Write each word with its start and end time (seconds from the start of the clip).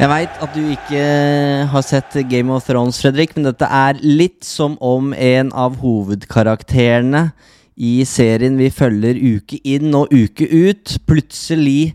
Jeg 0.00 0.08
veit 0.08 0.38
at 0.42 0.54
du 0.56 0.62
ikke 0.72 1.02
har 1.68 1.84
sett 1.84 2.14
Game 2.30 2.50
of 2.54 2.64
Thrones, 2.64 3.00
Fredrik, 3.02 3.34
men 3.36 3.44
dette 3.50 3.68
er 3.68 4.00
litt 4.00 4.40
som 4.48 4.78
om 4.80 5.12
en 5.12 5.52
av 5.52 5.76
hovedkarakterene 5.82 7.26
i 7.76 7.92
serien 8.08 8.56
vi 8.56 8.70
følger 8.72 9.20
uke 9.20 9.60
inn 9.68 9.92
og 9.96 10.12
uke 10.12 10.48
ut, 10.48 10.96
plutselig 11.08 11.92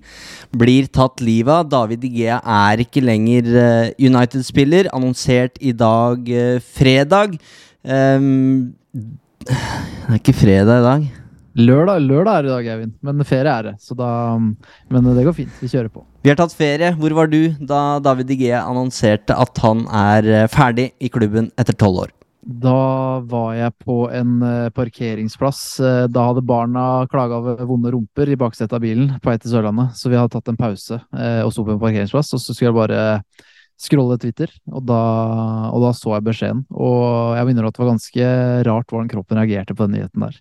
blir 0.53 0.87
tatt 0.93 1.21
livet 1.25 1.53
av. 1.53 1.69
David 1.73 2.05
Igea 2.05 2.39
er 2.41 2.85
ikke 2.85 3.03
lenger 3.05 3.49
eh, 3.57 3.91
United-spiller, 3.97 4.91
annonsert 4.93 5.57
i 5.61 5.73
dag 5.73 6.29
eh, 6.29 6.57
fredag. 6.61 7.39
Um, 7.83 8.73
det 9.47 9.57
er 10.13 10.19
ikke 10.21 10.37
fredag 10.45 10.81
i 10.83 10.87
dag. 10.91 11.09
Lørdag, 11.57 12.03
lørdag 12.05 12.35
er 12.37 12.43
det 12.45 12.49
i 12.49 12.53
dag, 12.53 12.67
Eivind, 12.75 12.91
men 13.01 13.25
ferie 13.25 13.49
er 13.49 13.63
det. 13.65 13.73
Så 13.81 13.95
da, 13.97 14.09
men 14.37 15.07
det 15.17 15.23
går 15.25 15.33
fint. 15.33 15.55
Vi 15.57 15.69
kjører 15.71 15.89
på. 15.89 16.03
Vi 16.21 16.29
har 16.29 16.37
tatt 16.37 16.53
ferie. 16.53 16.91
Hvor 16.99 17.15
var 17.17 17.31
du 17.31 17.39
da 17.57 17.97
David 18.03 18.29
Igea 18.35 18.59
annonserte 18.67 19.33
at 19.33 19.57
han 19.63 19.81
er 19.89 20.29
eh, 20.43 20.45
ferdig 20.53 20.91
i 21.01 21.09
klubben 21.09 21.49
etter 21.57 21.73
tolv 21.73 22.03
år? 22.03 22.13
Da 22.47 22.77
var 23.25 23.55
jeg 23.57 23.73
på 23.81 23.97
en 24.13 24.37
eh, 24.45 24.69
parkeringsplass. 24.75 25.61
Eh, 25.81 26.03
Da 26.13 26.27
hadde 26.29 26.45
barna 26.45 27.07
klaga 27.09 27.41
over 27.41 27.65
vonde 27.65 27.95
rumper 27.95 28.29
i 28.29 28.37
baksetet 28.37 28.77
av 28.77 28.85
bilen 28.85 29.15
på 29.17 29.31
vei 29.31 29.39
til 29.41 29.55
Sørlandet, 29.55 29.97
så 29.97 30.13
vi 30.13 30.19
hadde 30.19 30.35
tatt 30.37 30.53
en 30.53 30.59
pause 30.61 31.01
og 31.01 31.53
sto 31.55 31.65
på 31.65 31.73
en 31.73 31.81
parkeringsplass. 31.81 32.35
Og 32.37 32.43
så 32.43 32.53
skulle 32.53 32.69
jeg 32.69 32.77
bare 32.77 33.01
scrolle 33.81 34.19
Twitter, 34.21 34.53
og 34.69 34.85
da, 34.89 35.01
og 35.73 35.81
da 35.87 35.89
så 35.97 36.13
jeg 36.19 36.25
beskjeden. 36.29 36.67
Og 36.69 37.33
jeg 37.37 37.49
minner 37.49 37.65
at 37.65 37.73
det 37.73 37.81
var 37.81 37.95
ganske 37.95 38.29
rart 38.69 38.93
hvordan 38.93 39.09
kroppen 39.09 39.41
reagerte 39.41 39.73
på 39.73 39.87
den 39.89 39.97
nyheten 39.97 40.27
der. 40.27 40.37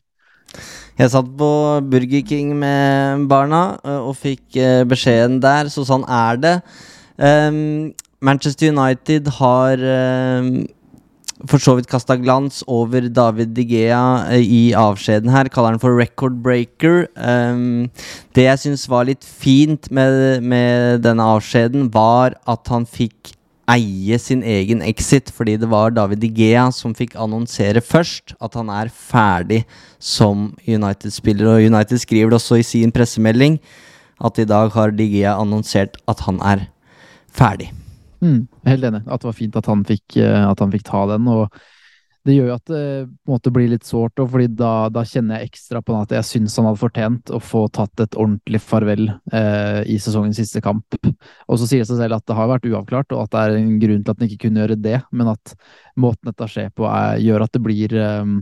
Jeg 0.97 1.13
satt 1.13 1.29
på 1.39 1.51
Burger 1.91 2.23
King 2.25 2.55
med 2.57 3.27
barna 3.29 3.63
eh, 3.85 4.01
og 4.01 4.17
fikk 4.17 4.57
eh, 4.57 4.85
beskjeden 4.89 5.41
der, 5.45 5.69
så 5.73 5.85
sånn 5.85 6.07
er 6.09 6.41
det. 6.41 6.57
Um, 7.17 7.93
Manchester 8.25 8.73
United 8.73 9.29
har 9.39 9.81
um, 10.41 10.65
for 11.45 11.61
så 11.61 11.75
vidt 11.77 11.89
kasta 11.91 12.17
glans 12.17 12.63
over 12.65 13.11
David 13.13 13.53
De 13.57 13.65
Gea 13.69 14.03
eh, 14.33 14.41
i 14.41 14.63
avskjeden 14.77 15.33
her. 15.35 15.51
Kaller 15.53 15.77
han 15.77 15.83
for 15.83 15.97
record 15.97 16.41
breaker. 16.45 17.07
Um, 17.17 17.91
det 18.37 18.49
jeg 18.49 18.63
syns 18.65 18.87
var 18.89 19.09
litt 19.09 19.25
fint 19.25 19.91
med, 19.93 20.43
med 20.43 21.05
denne 21.05 21.29
avskjeden, 21.37 21.91
var 21.93 22.39
at 22.49 22.73
han 22.73 22.89
fikk 22.89 23.35
eie 23.71 24.19
sin 24.23 24.43
egen 24.47 24.83
exit, 24.87 25.31
fordi 25.35 25.57
det 25.59 25.69
var 25.71 25.95
David 25.95 26.23
Digea 26.23 26.69
som 26.75 26.95
fikk 26.95 27.17
annonsere 27.19 27.83
først 27.83 28.37
at 28.41 28.55
han 28.59 28.71
er 28.71 28.93
ferdig 28.93 29.65
som 29.99 30.53
United-spiller. 30.67 31.49
Og 31.57 31.67
United 31.67 32.03
skriver 32.03 32.31
det 32.31 32.41
også 32.41 32.61
i 32.61 32.67
sin 32.67 32.95
pressemelding 32.95 33.59
at 34.25 34.39
i 34.39 34.49
dag 34.49 34.71
har 34.73 34.95
Digea 34.95 35.35
annonsert 35.41 35.99
at 36.09 36.23
han 36.29 36.39
er 36.41 36.69
ferdig. 37.37 37.73
Mm, 38.23 38.47
helt 38.67 38.87
enig. 38.89 39.03
At 39.05 39.21
det 39.21 39.29
var 39.29 39.37
fint 39.37 39.57
at 39.59 39.67
han 39.69 39.83
fikk, 39.85 40.17
eh, 40.23 40.45
at 40.47 40.63
han 40.63 40.73
fikk 40.73 40.87
ta 40.87 41.05
den. 41.13 41.29
og 41.29 41.51
det 42.27 42.35
gjør 42.35 42.49
jo 42.51 42.57
at 42.57 42.71
det 42.71 42.83
på 43.07 43.31
en 43.31 43.35
måte 43.37 43.53
blir 43.55 43.69
litt 43.71 43.87
sårt, 43.87 44.19
fordi 44.19 44.49
da, 44.59 44.89
da 44.91 45.05
kjenner 45.07 45.39
jeg 45.39 45.53
ekstra 45.53 45.83
på 45.85 45.95
at 45.95 46.15
jeg 46.17 46.27
syns 46.27 46.57
han 46.59 46.67
hadde 46.69 46.81
fortjent 46.81 47.33
å 47.35 47.39
få 47.43 47.67
tatt 47.71 48.03
et 48.03 48.19
ordentlig 48.19 48.61
farvel 48.65 49.07
eh, 49.31 49.81
i 49.87 49.99
sesongens 50.03 50.41
siste 50.41 50.63
kamp. 50.65 50.99
Og 51.47 51.61
så 51.61 51.69
sier 51.69 51.85
det 51.85 51.91
seg 51.91 52.01
selv 52.03 52.19
at 52.19 52.27
det 52.27 52.39
har 52.39 52.51
vært 52.51 52.67
uavklart, 52.67 53.15
og 53.15 53.25
at 53.25 53.35
det 53.35 53.45
er 53.45 53.61
en 53.61 53.77
grunn 53.83 54.03
til 54.03 54.13
at 54.13 54.19
han 54.19 54.29
ikke 54.29 54.43
kunne 54.47 54.65
gjøre 54.65 54.79
det, 54.89 55.01
men 55.15 55.31
at 55.37 55.55
måten 56.03 56.33
dette 56.33 56.51
skjer 56.51 56.73
på, 56.75 56.89
er, 56.91 57.23
gjør 57.23 57.47
at 57.47 57.55
det 57.55 57.63
blir 57.69 57.99
eh, 58.01 58.35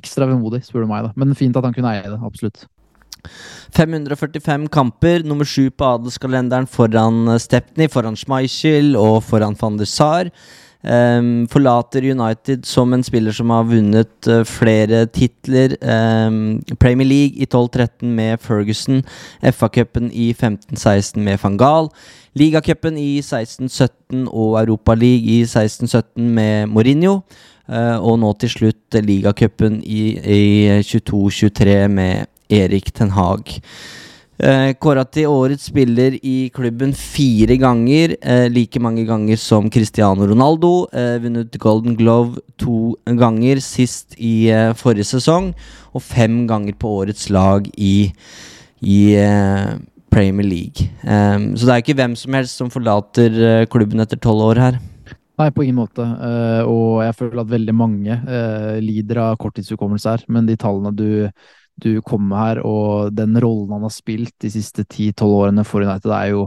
ekstra 0.00 0.30
vemodig, 0.30 0.62
spør 0.64 0.86
du 0.86 0.92
meg. 0.94 1.10
da. 1.10 1.12
Men 1.20 1.36
fint 1.36 1.58
at 1.58 1.68
han 1.68 1.76
kunne 1.76 1.92
eie 1.92 2.08
det, 2.08 2.16
absolutt. 2.16 2.64
545 3.76 4.66
kamper, 4.72 5.22
nummer 5.28 5.46
sju 5.46 5.68
på 5.70 5.92
adelskalenderen 5.98 6.66
foran 6.70 7.26
eh, 7.28 7.40
Stepney, 7.42 7.92
foran 7.92 8.16
Schmeichel 8.18 8.96
og 8.98 9.20
foran 9.28 9.58
van 9.60 9.78
der 9.80 9.90
Sar. 9.90 10.32
Ehm, 10.82 11.46
forlater 11.46 12.02
United 12.02 12.66
som 12.66 12.92
en 12.92 13.04
spiller 13.06 13.32
som 13.32 13.50
har 13.54 13.68
vunnet 13.70 14.28
uh, 14.28 14.42
flere 14.44 15.04
titler. 15.06 15.76
Um, 15.78 16.60
Premier 16.80 17.06
League 17.06 17.38
i 17.38 17.46
12-13 17.46 18.10
med 18.10 18.40
Ferguson. 18.42 19.02
FA-cupen 19.42 20.10
i 20.10 20.32
15-16 20.34 21.22
med 21.22 21.38
van 21.42 21.56
Gaal. 21.58 21.88
Ligacupen 22.34 22.98
i 22.98 23.20
16-17 23.20 24.26
og 24.26 24.58
Europa 24.64 24.94
League 24.94 25.22
i 25.22 25.42
16-17 25.44 26.02
med 26.18 26.66
Mourinho. 26.66 27.20
Uh, 27.68 28.02
og 28.02 28.18
nå 28.18 28.32
til 28.42 28.50
slutt 28.50 29.02
ligacupen 29.06 29.78
i, 29.86 30.18
i 30.18 30.80
22-23 30.82 31.86
med 31.88 32.26
Erik 32.50 32.90
Ten 32.94 33.14
Hag. 33.14 33.60
Uh, 34.40 34.72
Kåra 34.80 35.04
til 35.04 35.28
årets 35.30 35.68
spiller 35.68 36.16
i 36.24 36.50
klubben 36.54 36.94
fire 36.96 37.58
ganger. 37.60 38.16
eh, 38.22 38.48
like 38.48 38.80
mange 38.80 39.04
ganger 39.06 39.36
som 39.36 39.68
Cristiano 39.70 40.26
Ronaldo. 40.26 40.88
eh, 40.92 41.18
vunnet 41.20 41.58
Golden 41.58 41.96
Glove 41.96 42.40
to 42.58 42.96
ganger, 43.04 43.60
sist 43.60 44.16
i 44.18 44.48
eh, 44.48 44.72
forrige 44.72 45.04
sesong. 45.04 45.54
Og 45.94 46.02
fem 46.02 46.46
ganger 46.46 46.72
på 46.72 46.88
årets 47.02 47.28
lag 47.30 47.68
i, 47.76 48.12
i 48.80 49.14
eh, 49.14 49.78
Premier 50.10 50.46
League. 50.46 50.90
Um, 51.04 51.56
så 51.56 51.66
det 51.66 51.72
er 51.72 51.82
ikke 51.82 51.96
hvem 51.96 52.16
som 52.16 52.34
helst 52.36 52.58
som 52.60 52.70
forlater 52.72 53.30
eh, 53.32 53.66
klubben 53.66 54.00
etter 54.00 54.18
tolv 54.20 54.42
år 54.50 54.60
her. 54.60 54.80
Nei, 55.40 55.48
på 55.50 55.64
ingen 55.64 55.78
måte. 55.80 56.04
Eh, 56.04 56.62
og 56.68 57.00
jeg 57.06 57.16
føler 57.16 57.40
at 57.40 57.50
veldig 57.50 57.74
mange 57.74 58.12
eh, 58.12 58.76
lider 58.84 59.22
av 59.24 59.38
korttidshukommelse 59.40 60.12
her. 60.12 60.24
Men 60.28 60.46
de 60.46 60.58
tallene 60.60 60.92
du, 60.94 61.06
du 61.80 62.02
kom 62.04 62.30
her, 62.36 62.60
og 62.66 63.12
den 63.16 63.36
rollen 63.40 63.72
han 63.74 63.86
har 63.86 63.94
spilt 63.94 64.34
de 64.42 64.50
siste 64.52 64.84
10-12 64.84 65.24
årene 65.26 65.64
for 65.66 65.84
United, 65.84 66.10
er 66.12 66.32
jo 66.32 66.42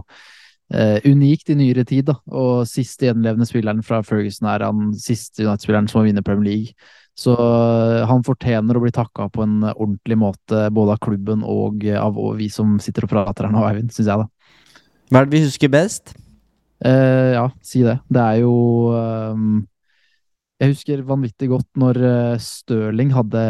eh, 0.73 0.99
unikt 1.05 1.49
i 1.49 1.57
nyere 1.59 1.85
tid. 1.87 2.05
da. 2.11 2.19
Og 2.31 2.67
siste 2.69 3.09
gjenlevende 3.09 3.47
spilleren 3.49 3.83
fra 3.85 4.01
Ferguson 4.05 4.49
er 4.51 4.67
han 4.67 4.93
siste 4.99 5.45
United-spilleren 5.45 5.89
som 5.91 6.01
har 6.01 6.09
vunnet 6.09 6.27
Premier 6.27 6.51
League. 6.51 6.91
Så 7.15 7.33
eh, 7.33 8.03
han 8.07 8.25
fortjener 8.27 8.77
å 8.77 8.83
bli 8.83 8.93
takka 8.95 9.29
på 9.31 9.45
en 9.45 9.61
ordentlig 9.71 10.19
måte, 10.19 10.67
både 10.75 10.97
av 10.97 11.03
klubben 11.03 11.45
og 11.47 11.87
av 11.95 12.19
vi 12.39 12.51
som 12.51 12.77
sitter 12.83 13.07
og 13.07 13.15
prater 13.15 13.47
her 13.47 13.55
nå, 13.55 13.63
Eivind, 13.69 13.95
syns 13.95 14.11
jeg, 14.11 14.25
da. 14.25 14.29
Hva 15.11 15.21
er 15.21 15.27
det 15.27 15.37
vi 15.37 15.45
husker 15.45 15.71
best? 15.71 16.15
Eh, 16.83 17.31
ja, 17.37 17.47
si 17.63 17.83
det. 17.85 17.99
Det 18.11 18.21
er 18.21 18.41
jo 18.41 18.55
ehm, 18.97 19.63
Jeg 20.61 20.71
husker 20.71 21.01
vanvittig 21.03 21.49
godt 21.51 21.67
når 21.79 21.97
uh, 21.99 22.37
Stirling 22.39 23.09
hadde 23.15 23.41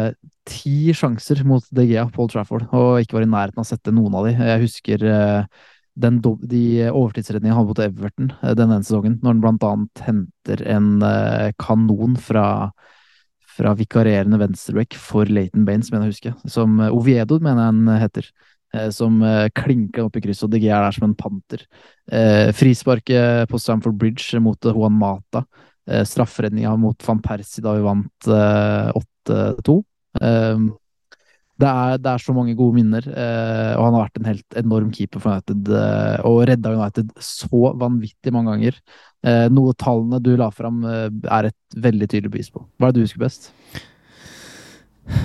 ti 0.48 0.90
sjanser 0.96 1.42
mot 1.46 1.62
De 1.74 1.84
Gea 1.86 2.06
Old 2.18 2.32
Trafford, 2.34 2.66
og 2.74 2.98
ikke 3.02 3.18
var 3.18 3.26
i 3.26 3.30
nærheten 3.30 3.62
av 3.62 3.66
å 3.66 3.68
sette 3.70 3.94
noen 3.94 4.14
av 4.18 4.26
de. 4.26 4.32
Jeg 4.34 4.62
husker 4.62 5.02
eh, 5.10 5.64
den, 5.98 6.18
de 6.22 6.60
overtidsredningene 6.90 7.54
han 7.56 7.62
hadde 7.64 7.72
mot 7.72 7.82
Everton 7.82 8.28
uh, 8.42 8.52
den 8.58 8.70
ene 8.74 8.86
sesongen, 8.86 9.16
når 9.22 9.32
han 9.34 9.42
blant 9.42 9.66
annet 9.66 10.02
henter 10.06 10.62
en 10.76 10.90
eh, 11.06 11.50
kanon 11.62 12.14
fra 12.22 12.46
fra 13.56 13.72
vikarierende 13.72 14.36
venstreback 14.40 14.94
for 15.00 15.24
Leighton 15.32 15.64
Baines, 15.64 15.88
mener 15.92 16.04
jeg 16.06 16.12
å 16.12 16.14
huske. 16.16 16.50
Som 16.52 16.76
eh, 16.84 16.92
Oviedo, 16.92 17.38
mener 17.40 17.62
jeg 17.62 17.72
han 17.72 18.02
heter. 18.02 18.28
eh, 18.76 18.90
som 18.92 19.22
eh, 19.24 19.46
klinker 19.56 20.04
opp 20.04 20.18
i 20.18 20.22
krysset, 20.26 20.44
og 20.48 20.52
DG 20.52 20.66
er 20.68 20.82
der 20.84 20.92
som 20.98 21.06
en 21.08 21.16
panter. 21.16 21.62
Eh, 22.12 22.50
frisparket 22.56 23.48
på 23.50 23.60
Stamford 23.62 23.96
Bridge 24.00 24.42
mot 24.44 24.60
eh, 24.68 24.76
Juan 24.76 24.98
Mata. 25.00 25.46
Eh, 25.86 26.02
Strafferedninga 26.06 26.74
mot 26.80 27.06
van 27.06 27.22
Persie 27.22 27.62
da 27.64 27.76
vi 27.76 27.84
vant 27.84 28.28
eh, 28.32 28.90
8-2. 29.30 29.76
Eh, 30.20 30.66
det, 31.56 31.68
er, 31.70 31.98
det 32.02 32.12
er 32.12 32.22
så 32.22 32.34
mange 32.36 32.56
gode 32.58 32.76
minner, 32.76 33.06
eh, 33.06 33.72
og 33.78 33.86
han 33.86 33.96
har 33.96 34.06
vært 34.06 34.20
en 34.20 34.30
helt 34.32 34.58
enorm 34.60 34.90
keeper 34.92 35.22
for 35.22 35.38
United. 35.38 35.70
Eh, 35.72 36.18
og 36.28 36.42
redda 36.50 36.74
United 36.76 37.14
så 37.22 37.72
vanvittig 37.78 38.34
mange 38.34 38.52
ganger. 38.54 38.80
Eh, 39.26 39.46
noe 39.54 39.76
tallene 39.78 40.20
du 40.22 40.34
la 40.36 40.50
fram, 40.54 40.84
er 40.86 41.50
et 41.50 41.82
veldig 41.88 42.10
tydelig 42.12 42.34
bevis 42.34 42.52
på. 42.52 42.66
Hva 42.76 42.90
er 42.90 42.96
det 42.96 43.02
du 43.02 43.06
husker 43.06 43.22
best? 43.22 43.52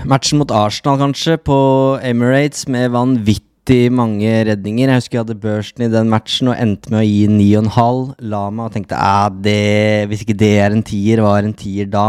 Matchen 0.06 0.38
mot 0.38 0.52
Arsenal, 0.54 1.00
kanskje, 1.02 1.40
på 1.42 1.58
Emirates 2.06 2.68
med 2.70 2.94
vanvittig 2.94 3.51
mange 3.94 4.30
redninger. 4.48 4.90
Jeg 4.90 5.02
husker 5.02 5.18
jeg 5.18 5.24
hadde 5.26 5.42
børsen 5.44 5.86
i 5.86 5.92
den 5.92 6.10
matchen 6.12 6.50
og 6.52 6.58
endte 6.60 6.92
med 6.94 7.02
å 7.02 7.08
gi 7.08 7.28
9,5. 7.30 8.02
La 8.34 8.42
meg 8.52 8.68
og 8.68 8.76
tenkte 8.76 9.00
det, 9.46 10.08
hvis 10.12 10.24
ikke 10.26 10.38
det 10.38 10.52
er 10.64 10.76
en 10.76 10.84
tier, 10.86 11.22
hva 11.24 11.38
er 11.38 11.48
en 11.50 11.58
tier 11.58 11.90
da? 11.92 12.08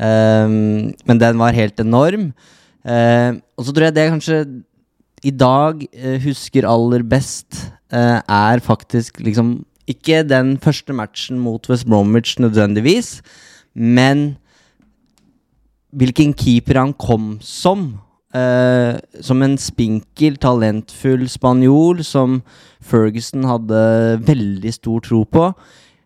Um, 0.00 0.90
men 1.06 1.20
den 1.20 1.40
var 1.40 1.56
helt 1.56 1.80
enorm. 1.82 2.30
Uh, 2.86 3.36
og 3.58 3.66
så 3.66 3.74
tror 3.74 3.88
jeg 3.88 3.96
det 3.98 4.08
kanskje 4.14 4.40
i 5.26 5.32
dag 5.34 5.82
uh, 5.84 6.18
husker 6.24 6.68
aller 6.68 7.04
best, 7.04 7.66
uh, 7.92 8.20
er 8.24 8.62
faktisk 8.64 9.20
liksom 9.20 9.58
ikke 9.90 10.22
den 10.24 10.54
første 10.62 10.94
matchen 10.96 11.40
mot 11.42 11.66
West 11.68 11.88
Bromwich 11.88 12.38
nødvendigvis, 12.40 13.18
men 13.74 14.38
hvilken 15.90 16.32
keeper 16.32 16.78
han 16.78 16.94
kom 16.94 17.38
som. 17.42 17.98
Uh, 18.30 18.94
som 19.18 19.42
en 19.42 19.56
spinkel, 19.58 20.36
talentfull 20.38 21.24
spanjol 21.26 22.04
som 22.06 22.36
Ferguson 22.78 23.42
hadde 23.48 23.80
veldig 24.22 24.72
stor 24.76 25.02
tro 25.02 25.24
på. 25.26 25.48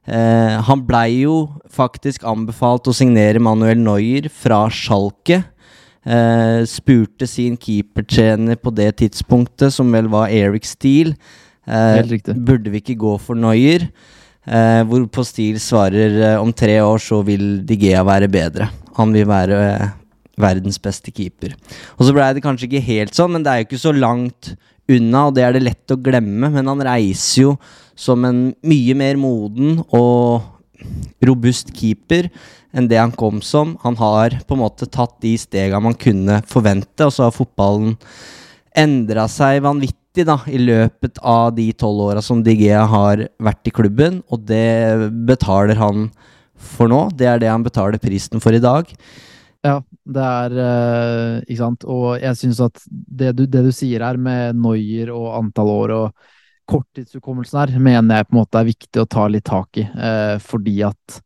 Uh, 0.09 0.57
han 0.65 0.85
blei 0.89 1.25
jo 1.25 1.37
faktisk 1.73 2.25
anbefalt 2.29 2.89
å 2.89 2.97
signere 2.97 3.43
Manuel 3.45 3.83
Neuer 3.83 4.31
fra 4.33 4.63
Schalke. 4.73 5.43
Uh, 6.05 6.65
spurte 6.69 7.29
sin 7.29 7.59
keepertrener 7.61 8.57
på 8.61 8.73
det 8.73 8.91
tidspunktet, 9.03 9.73
som 9.77 9.93
vel 9.93 10.09
var 10.13 10.33
Eric 10.33 10.69
Steele, 10.69 11.17
burde 11.65 12.73
vi 12.73 12.83
ikke 12.83 12.99
gå 13.01 13.15
for 13.25 13.41
Neuer. 13.41 13.87
hvorpå 14.45 15.25
Steele 15.25 15.57
svarer 15.57 16.37
om 16.37 16.53
tre 16.53 16.75
år 16.85 17.01
så 17.01 17.23
vil 17.25 17.63
Digea 17.65 18.03
være 18.05 18.29
bedre 18.29 18.69
han 18.99 19.15
vil 19.15 19.29
være 19.29 19.61
eh, 19.67 19.93
verdens 20.41 20.81
beste 20.83 21.13
keeper. 21.15 21.55
Og 21.99 22.07
så 22.07 22.15
blei 22.17 22.33
det 22.35 22.45
kanskje 22.45 22.69
ikke 22.69 22.87
helt 22.89 23.17
sånn, 23.17 23.35
men 23.37 23.45
det 23.45 23.53
er 23.53 23.63
jo 23.63 23.69
ikke 23.69 23.85
så 23.85 23.95
langt 23.95 24.55
unna, 24.91 25.29
og 25.29 25.37
det 25.37 25.45
er 25.47 25.57
det 25.57 25.65
lett 25.65 25.95
å 25.95 26.01
glemme. 26.01 26.51
Men 26.53 26.69
han 26.71 26.85
reiser 26.85 27.47
jo 27.47 27.55
som 27.99 28.25
en 28.27 28.49
mye 28.67 28.99
mer 28.99 29.19
moden 29.21 29.81
og 29.95 30.51
robust 31.25 31.71
keeper 31.77 32.29
enn 32.75 32.89
det 32.91 32.99
han 32.99 33.15
kom 33.15 33.41
som. 33.45 33.77
Han 33.85 33.97
har 34.01 34.41
på 34.45 34.57
en 34.57 34.65
måte 34.65 34.89
tatt 34.91 35.17
de 35.25 35.37
stega 35.41 35.81
man 35.83 35.97
kunne 35.99 36.41
forvente, 36.51 37.07
og 37.07 37.15
så 37.15 37.29
har 37.29 37.37
fotballen 37.37 37.95
endra 38.75 39.29
seg 39.31 39.63
vanvittig 39.65 40.27
da, 40.27 40.41
i 40.51 40.59
løpet 40.59 41.21
av 41.23 41.55
de 41.57 41.69
tolv 41.79 42.09
åra 42.09 42.23
som 42.23 42.43
Digea 42.45 42.85
har 42.91 43.27
vært 43.43 43.71
i 43.71 43.75
klubben, 43.75 44.21
og 44.31 44.45
det 44.49 45.11
betaler 45.27 45.79
han 45.79 46.09
for 46.55 46.91
nå. 46.91 47.07
Det 47.15 47.31
er 47.31 47.41
det 47.43 47.51
han 47.51 47.65
betaler 47.67 48.03
prisen 48.03 48.43
for 48.43 48.55
i 48.55 48.63
dag. 48.63 48.91
Ja, 49.65 49.79
det 50.05 50.25
er 50.25 50.55
uh, 50.59 51.43
Ikke 51.47 51.61
sant. 51.63 51.87
Og 51.89 52.19
jeg 52.21 52.37
syns 52.41 52.61
at 52.65 52.83
det 52.91 53.33
du, 53.39 53.47
det 53.49 53.65
du, 53.65 53.73
sier 53.75 54.05
her 54.05 54.21
med 54.21 54.59
Noyer 54.61 55.13
og 55.15 55.31
antall 55.39 55.71
år 55.73 55.95
og 55.97 56.27
korttidshukommelsen 56.69 57.61
her, 57.61 57.73
mener 57.81 58.21
jeg 58.21 58.29
på 58.29 58.35
en 58.35 58.41
måte 58.41 58.61
er 58.61 58.69
viktig 58.69 59.01
å 59.03 59.09
ta 59.09 59.27
litt 59.29 59.47
tak 59.49 59.81
i. 59.81 59.87
Uh, 59.97 60.37
fordi 60.45 60.79
at 60.85 61.19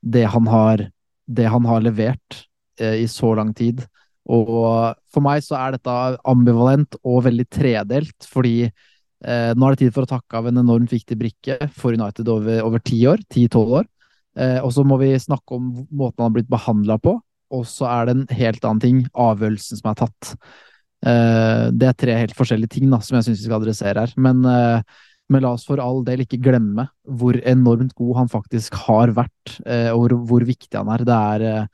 det 0.00 0.26
han 0.32 0.48
har, 0.48 0.84
det 1.28 1.48
han 1.52 1.66
har 1.68 1.82
levert 1.84 2.42
uh, 2.82 2.96
i 3.00 3.08
så 3.08 3.32
lang 3.36 3.52
tid 3.56 3.82
Og 4.30 4.96
for 5.12 5.24
meg 5.24 5.42
så 5.44 5.56
er 5.58 5.74
dette 5.74 5.96
ambivalent 6.28 7.00
og 7.00 7.24
veldig 7.26 7.48
tredelt, 7.48 8.28
fordi 8.28 8.70
nå 9.20 9.66
er 9.66 9.74
det 9.74 9.80
tid 9.82 9.92
for 9.92 10.06
å 10.06 10.08
takke 10.08 10.38
av 10.38 10.46
en 10.48 10.60
enormt 10.62 10.92
viktig 10.94 11.16
brikke 11.20 11.56
for 11.76 11.92
United 11.92 12.28
over, 12.32 12.80
ti 12.80 13.02
år, 13.04 13.20
ti-tolv 13.28 13.74
år. 13.82 13.88
Og 14.64 14.70
så 14.72 14.84
må 14.86 14.96
vi 15.02 15.10
snakke 15.20 15.58
om 15.58 15.66
måten 15.90 16.22
han 16.22 16.30
har 16.30 16.36
blitt 16.38 16.48
behandla 16.48 16.96
på, 17.04 17.18
og 17.50 17.66
så 17.68 17.86
er 17.90 18.08
det 18.08 18.16
en 18.16 18.26
helt 18.38 18.64
annen 18.64 18.82
ting, 18.82 18.98
avgjørelsen 19.18 19.80
som 19.80 19.90
er 19.90 20.00
tatt. 20.04 20.34
Eh, 21.00 21.66
det 21.72 21.86
er 21.88 21.96
tre 21.96 22.16
helt 22.18 22.36
forskjellige 22.36 22.76
ting 22.76 22.90
da, 22.92 23.00
som 23.04 23.16
jeg 23.16 23.28
syns 23.28 23.40
vi 23.40 23.48
skal 23.48 23.60
adressere 23.60 24.04
her. 24.04 24.16
Men, 24.20 24.42
eh, 24.44 24.82
men, 25.30 25.42
la 25.44 25.54
oss 25.54 25.66
for 25.68 25.80
all 25.82 26.02
del 26.04 26.24
ikke 26.24 26.42
glemme 26.42 26.88
hvor 27.06 27.38
enormt 27.48 27.94
god 27.98 28.16
han 28.22 28.32
faktisk 28.32 28.76
har 28.86 29.14
vært, 29.16 29.56
eh, 29.64 29.88
og 29.94 30.12
hvor, 30.28 30.44
viktig 30.44 30.76
han 30.76 30.92
er. 30.92 31.06
Det 31.06 31.22
er 31.46 31.68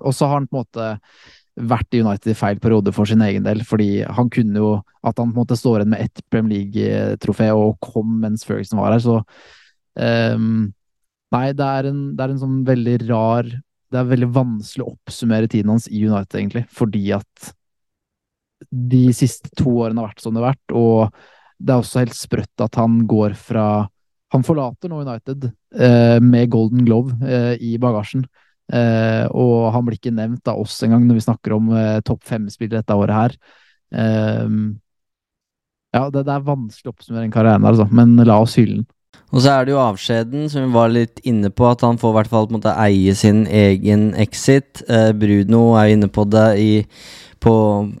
Og 0.00 0.14
så 0.16 0.24
har 0.24 0.38
han 0.38 0.46
på 0.48 0.56
en 0.56 0.62
måte 0.64 0.84
vært 1.60 1.92
i 1.92 2.00
United 2.00 2.30
i 2.32 2.34
feil 2.34 2.58
periode 2.58 2.94
for 2.96 3.04
sin 3.04 3.20
egen 3.20 3.44
del, 3.44 3.60
fordi 3.60 4.00
han 4.08 4.30
kunne 4.32 4.56
jo 4.56 4.70
At 5.04 5.18
han 5.18 5.34
på 5.34 5.36
en 5.36 5.42
måte 5.42 5.58
står 5.58 5.82
igjen 5.82 5.90
med 5.90 6.00
ett 6.00 6.22
Premier 6.30 6.62
League-trofé 6.62 7.50
og 7.52 7.76
kom 7.82 8.20
mens 8.22 8.44
Ferguson 8.46 8.78
var 8.78 8.92
her, 8.92 9.00
så 9.02 9.16
um, 9.98 10.72
Nei, 11.32 11.52
det 11.52 11.66
er, 11.66 11.88
en, 11.90 12.14
det 12.16 12.22
er 12.22 12.30
en 12.30 12.38
sånn 12.38 12.64
veldig 12.64 12.96
rar 13.08 13.48
Det 13.92 14.00
er 14.00 14.08
veldig 14.08 14.30
vanskelig 14.32 14.86
å 14.86 14.92
oppsummere 14.94 15.50
tiden 15.50 15.74
hans 15.74 15.88
i 15.90 16.00
United, 16.06 16.38
egentlig, 16.38 16.64
fordi 16.72 17.10
at 17.16 17.52
de 18.70 19.08
siste 19.16 19.50
to 19.58 19.74
årene 19.82 20.00
har 20.00 20.12
vært 20.12 20.22
som 20.22 20.34
det 20.34 20.40
har 20.42 20.54
vært, 20.54 20.74
og 20.78 21.62
det 21.62 21.74
er 21.74 21.82
også 21.82 22.02
helt 22.02 22.16
sprøtt 22.16 22.64
at 22.64 22.78
han 22.80 23.02
går 23.10 23.36
fra 23.38 23.66
Han 24.32 24.44
forlater 24.46 24.88
nå 24.88 25.02
United 25.02 25.42
eh, 25.76 26.16
med 26.24 26.48
Golden 26.48 26.86
Glove 26.86 27.12
eh, 27.28 27.58
i 27.60 27.74
bagasjen, 27.76 28.22
eh, 28.72 29.26
og 29.28 29.66
han 29.74 29.84
blir 29.84 29.98
ikke 29.98 30.14
nevnt 30.16 30.48
av 30.48 30.62
oss 30.62 30.78
engang 30.86 31.04
når 31.04 31.18
vi 31.18 31.24
snakker 31.26 31.52
om 31.58 31.68
eh, 31.76 31.98
topp 32.00 32.22
fem-spillere 32.24 32.80
dette 32.80 32.96
året 32.96 33.12
her. 33.18 33.34
Eh, 33.92 34.54
ja, 35.92 36.06
det, 36.08 36.22
det, 36.22 36.32
er 36.32 36.48
vanskelig 36.48 36.88
å 36.88 36.94
oppsummere 36.94 37.26
en 37.28 37.34
karriere, 37.34 37.60
altså, 37.60 37.84
men 37.92 38.16
la 38.24 38.38
oss 38.40 38.56
hylle 38.56 38.80
den. 38.80 38.88
Og 39.32 39.40
så 39.40 39.54
er 39.54 39.64
det 39.64 39.72
jo 39.72 39.80
avskjeden, 39.80 40.44
som 40.52 40.66
vi 40.66 40.74
var 40.74 40.92
litt 40.92 41.22
inne 41.24 41.48
på, 41.48 41.64
at 41.64 41.80
han 41.86 41.96
får 42.00 42.12
i 42.12 42.16
hvert 42.18 42.32
fall 42.32 42.50
måte 42.52 42.74
eie 42.84 43.14
sin 43.16 43.46
egen 43.48 44.10
exit. 44.20 44.84
Eh, 44.92 45.10
Bruno 45.16 45.70
er 45.80 45.88
jo 45.88 45.96
inne 45.96 46.08
på 46.12 46.26
det 46.28 46.48
i, 46.60 46.72
på, 47.40 47.54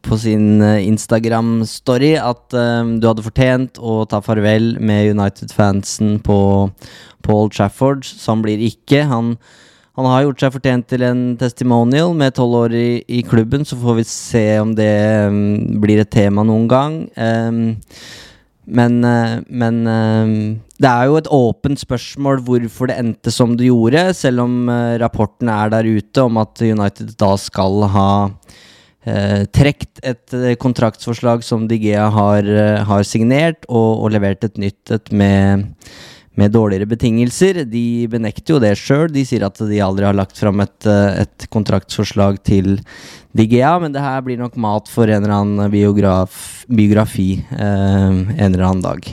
på, 0.04 0.18
sin 0.20 0.60
eh, 0.60 0.84
Instagram-story, 0.84 2.12
at 2.20 2.52
eh, 2.52 2.92
du 3.00 3.08
hadde 3.08 3.24
fortjent 3.24 3.80
å 3.80 4.02
ta 4.08 4.20
farvel 4.24 4.74
med 4.84 5.14
United-fansen 5.14 6.18
på 6.26 6.38
Paul 7.24 7.48
Trafford. 7.54 8.04
Sånn 8.04 8.44
blir 8.44 8.60
ikke. 8.68 9.06
Han, 9.08 9.38
han 9.96 10.08
har 10.12 10.26
gjort 10.26 10.44
seg 10.44 10.56
fortjent 10.58 10.88
til 10.92 11.06
en 11.08 11.22
testimonial 11.40 12.12
med 12.18 12.36
tolv 12.36 12.66
år 12.66 12.76
i, 12.76 12.90
i, 13.08 13.22
klubben, 13.24 13.64
så 13.64 13.80
får 13.80 14.02
vi 14.02 14.04
se 14.10 14.44
om 14.60 14.76
det 14.76 14.92
um, 15.32 15.80
blir 15.80 16.04
et 16.04 16.12
tema 16.12 16.44
noen 16.44 16.68
gang. 16.68 17.00
Um, 17.16 17.64
men, 18.64 19.00
men, 19.48 19.86
eh, 19.90 20.58
det 20.82 20.90
er 20.90 21.08
jo 21.08 21.18
et 21.20 21.30
åpent 21.30 21.80
spørsmål 21.80 22.42
hvorfor 22.46 22.90
det 22.90 22.98
endte 23.00 23.32
som 23.34 23.56
det 23.58 23.68
gjorde, 23.68 24.08
selv 24.18 24.44
om 24.44 24.70
eh, 24.72 24.98
rapporten 25.02 25.50
er 25.52 25.72
der 25.72 25.88
ute 25.88 26.26
om 26.26 26.40
at 26.42 26.62
United 26.62 27.14
da 27.20 27.32
skal 27.40 27.86
ha 27.92 28.08
eh, 29.06 29.44
trukket 29.54 30.02
et 30.02 30.38
kontraktsforslag 30.62 31.44
som 31.46 31.68
Digea 31.70 32.08
har, 32.10 32.48
har 32.88 33.06
signert, 33.06 33.62
og, 33.68 34.02
og, 34.02 34.10
levert 34.16 34.44
et 34.48 34.58
nytt 34.58 34.94
et 34.96 35.12
med, 35.14 35.68
med 36.34 36.54
dårligere 36.54 36.90
betingelser. 36.90 37.62
De 37.70 38.08
benekter 38.10 38.56
jo 38.56 38.62
det 38.62 38.74
sjøl. 38.80 39.06
De 39.14 39.22
sier 39.28 39.46
at 39.46 39.62
de 39.62 39.82
aldri 39.84 40.08
har 40.08 40.18
lagt 40.18 40.40
fram 40.40 40.64
et, 40.64 40.90
et 40.90 41.50
kontraktsforslag 41.54 42.42
til, 42.42 42.80
Digea, 43.32 43.78
men 43.80 43.94
det 43.94 44.02
her 44.04 44.20
blir 44.24 44.36
nok 44.36 44.58
mat 44.60 44.90
for 44.92 45.08
en 45.08 45.22
eller 45.22 45.38
annen 45.38 45.72
biograf, 45.72 46.64
biografi 46.68 47.38
eh, 47.40 48.08
en 48.12 48.48
eller 48.50 48.66
annen 48.66 48.84
dag. 48.84 49.12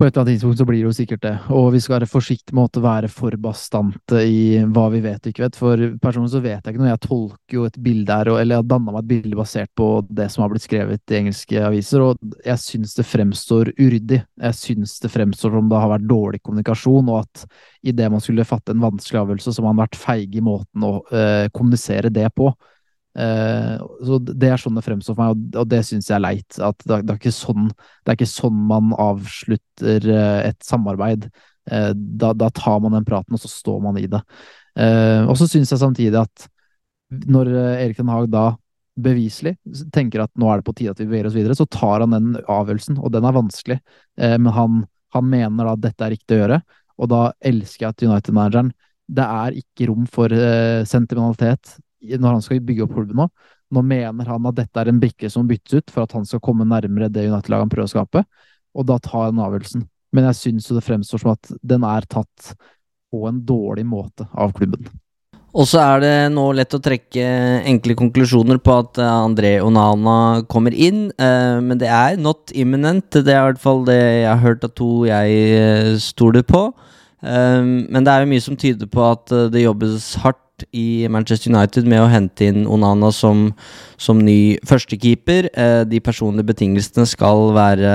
På 0.00 0.06
et 0.06 0.14
eller 0.14 0.22
annet 0.22 0.38
tidspunkt 0.38 0.58
så 0.58 0.64
blir 0.64 0.78
det 0.78 0.86
jo 0.86 0.94
sikkert 0.96 1.20
det, 1.26 1.30
og 1.52 1.66
vi 1.74 1.80
skal 1.84 1.98
være 1.98 2.06
forsiktige 2.08 2.54
med 2.56 2.78
å 2.78 2.80
være 2.80 3.08
for 3.12 3.34
bastante 3.36 4.22
i 4.24 4.62
hva 4.72 4.86
vi 4.94 5.02
vet 5.04 5.20
og 5.20 5.28
ikke 5.28 5.42
vet. 5.44 5.58
For 5.60 5.82
personlig 6.00 6.32
så 6.32 6.40
vet 6.40 6.54
jeg 6.64 6.72
ikke 6.72 6.80
noe, 6.80 6.88
jeg 6.88 7.02
tolker 7.04 7.58
jo 7.58 7.66
et 7.68 7.76
bilde 7.84 8.16
her, 8.16 8.30
eller 8.32 8.54
jeg 8.56 8.62
har 8.62 8.70
danna 8.70 8.94
meg 8.94 9.02
et 9.02 9.10
bilde 9.10 9.36
basert 9.36 9.68
på 9.76 9.90
det 10.08 10.30
som 10.32 10.46
har 10.46 10.54
blitt 10.54 10.64
skrevet 10.64 11.12
i 11.12 11.18
engelske 11.18 11.66
aviser, 11.68 12.06
og 12.06 12.40
jeg 12.46 12.64
syns 12.64 12.96
det 12.96 13.06
fremstår 13.10 13.74
uryddig. 13.76 14.22
Jeg 14.46 14.58
syns 14.62 14.96
det 15.04 15.12
fremstår 15.12 15.52
som 15.58 15.68
det 15.68 15.84
har 15.84 15.92
vært 15.92 16.08
dårlig 16.08 16.40
kommunikasjon, 16.48 17.12
og 17.12 17.20
at 17.26 17.44
idet 17.92 18.08
man 18.16 18.24
skulle 18.24 18.48
fatte 18.48 18.72
en 18.72 18.80
vanskelig 18.88 19.20
avgjørelse, 19.20 19.52
så 19.52 19.60
har 19.60 19.68
man 19.68 19.84
vært 19.84 20.00
feig 20.00 20.32
i 20.40 20.46
måten 20.48 20.88
å 20.88 20.94
øh, 21.04 21.52
kommunisere 21.52 22.08
det 22.08 22.30
på. 22.40 22.54
Uh, 23.18 23.80
så 24.06 24.20
Det 24.22 24.52
er 24.52 24.60
sånn 24.60 24.76
det 24.78 24.84
fremstår 24.86 25.16
for 25.16 25.22
meg, 25.24 25.56
og, 25.58 25.66
det 25.70 25.82
syns 25.88 26.10
jeg 26.10 26.16
er 26.18 26.24
leit. 26.24 26.60
At 26.62 26.78
det, 26.86 27.02
det, 27.08 27.18
er 27.18 27.34
sånn, 27.34 27.68
det, 27.72 28.06
er 28.12 28.18
ikke 28.18 28.30
sånn, 28.30 28.62
man 28.70 28.94
avslutter 28.94 30.06
uh, 30.10 30.40
et 30.46 30.60
samarbeid. 30.66 31.28
Uh, 31.70 31.90
da, 31.94 32.32
da, 32.34 32.50
tar 32.54 32.80
man 32.84 32.94
den 32.98 33.08
praten, 33.08 33.36
og 33.36 33.42
så 33.42 33.50
står 33.50 33.82
man 33.84 34.00
i 34.00 34.08
det. 34.10 34.22
og 34.80 35.34
så 35.36 35.48
syns 35.50 35.72
jeg 35.72 35.80
samtidig 35.82 36.20
at 36.20 36.44
når 37.10 37.48
Erik 37.82 37.98
Den 37.98 38.10
Haag 38.12 38.28
da 38.30 38.52
beviselig 39.04 39.56
tenker 39.94 40.24
at 40.24 40.32
nå 40.38 40.48
er 40.50 40.60
det 40.60 40.66
på 40.66 40.74
tide 40.76 40.94
at 40.94 41.00
vi 41.00 41.08
beveger 41.08 41.30
oss 41.30 41.36
videre, 41.36 41.56
så 41.58 41.66
tar 41.70 42.04
han 42.04 42.14
den 42.14 42.30
avgjørelsen, 42.40 42.98
og 43.00 43.12
den 43.14 43.26
er 43.26 43.36
vanskelig. 43.36 43.78
Eh, 44.20 44.36
men 44.36 44.52
han, 44.56 44.80
han, 45.14 45.28
mener 45.30 45.66
da 45.66 45.74
at 45.76 45.84
dette 45.84 46.06
er 46.06 46.14
riktig 46.16 46.36
å 46.36 46.40
gjøre, 46.42 46.60
og 47.00 47.12
da 47.12 47.20
elsker 47.50 47.86
jeg 47.86 47.94
at 47.94 48.06
United-manageren 48.06 48.74
Det 49.10 49.24
er 49.24 49.56
ikke 49.58 49.88
rom 49.88 50.04
for 50.06 50.32
eh, 50.34 50.84
sentimentalitet 50.86 51.78
når 52.00 52.36
han 52.36 52.44
skal 52.44 52.62
bygge 52.64 52.86
opp 52.86 52.94
klubben 52.96 53.20
nå. 53.20 53.28
Nå 53.70 53.82
mener 53.86 54.30
han 54.32 54.48
at 54.50 54.58
dette 54.58 54.82
er 54.82 54.90
en 54.90 55.00
brikke 55.02 55.30
som 55.30 55.46
byttes 55.48 55.78
ut 55.78 55.92
for 55.94 56.04
at 56.04 56.14
han 56.16 56.26
skal 56.26 56.42
komme 56.42 56.66
nærmere 56.66 57.10
det 57.12 57.28
United-laget 57.28 57.66
han 57.66 57.72
prøver 57.74 57.90
å 57.90 57.94
skape, 57.94 58.24
og 58.74 58.88
da 58.88 58.98
tar 59.02 59.28
han 59.28 59.42
avgjørelsen. 59.42 59.84
Men 60.14 60.26
jeg 60.30 60.40
syns 60.40 60.70
det 60.72 60.82
fremstår 60.82 61.22
som 61.22 61.34
at 61.36 61.52
den 61.62 61.86
er 61.86 62.08
tatt 62.10 62.54
på 63.10 63.28
en 63.28 63.38
dårlig 63.46 63.86
måte 63.86 64.26
av 64.34 64.54
klubben. 64.56 64.90
Og 65.50 65.66
så 65.66 65.80
er 65.82 66.02
det 66.02 66.14
nå 66.30 66.44
lett 66.54 66.74
å 66.76 66.82
trekke 66.82 67.22
enkle 67.66 67.96
konklusjoner 67.98 68.60
på 68.62 68.76
at 68.84 69.00
eh, 69.02 69.14
André 69.26 69.56
Onana 69.64 70.44
kommer 70.50 70.74
inn, 70.74 71.08
eh, 71.18 71.56
men 71.58 71.80
det 71.80 71.90
er 71.90 72.20
not 72.22 72.54
imminent. 72.54 73.08
Det 73.10 73.34
er 73.34 73.40
i 73.40 73.48
hvert 73.48 73.62
fall 73.62 73.82
det 73.88 73.98
jeg 73.98 74.28
har 74.28 74.44
hørt 74.44 74.66
av 74.66 74.74
to 74.78 74.90
jeg 75.08 75.40
eh, 75.56 75.90
stoler 76.02 76.46
på. 76.46 76.70
men 77.20 78.00
det 78.00 78.08
er 78.08 78.22
jo 78.22 78.28
mye 78.30 78.40
som 78.40 78.56
tyder 78.56 78.88
på 78.88 79.02
at 79.04 79.28
det 79.52 79.60
jobbes 79.60 80.14
hardt 80.22 80.40
i 80.72 81.08
Manchester 81.12 81.52
United 81.52 81.88
med 81.88 82.02
å 82.02 82.10
hente 82.10 82.50
inn 82.50 82.66
Onana 82.68 83.12
som, 83.14 83.48
som 84.00 84.20
ny 84.24 84.58
førstekeeper. 84.66 85.50
de 85.90 86.00
personlige 86.00 86.50
betingelsene 86.52 87.06
skal 87.06 87.50
være 87.56 87.94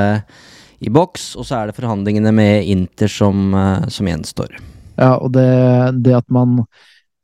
i 0.79 0.91
boks, 0.91 1.34
og 1.39 1.48
så 1.48 1.60
er 1.62 1.69
det 1.69 1.77
forhandlingene 1.77 2.34
med 2.36 2.67
Inter 2.69 3.12
som, 3.12 3.53
som 3.89 4.10
gjenstår. 4.10 4.57
Ja, 5.00 5.15
og 5.17 5.31
det, 5.36 5.48
det 6.03 6.15
at 6.17 6.29
man 6.31 6.62